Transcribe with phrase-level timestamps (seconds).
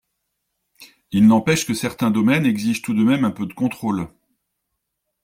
[1.11, 4.07] Il n’empêche que certains domaines exigent tout de même un peu de contrôle.